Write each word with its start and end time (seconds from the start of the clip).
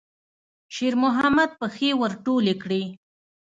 شېرمحمد 0.75 1.49
پښې 1.59 1.89
ور 1.99 2.13
ټولې 2.25 2.53
کړې. 2.63 2.83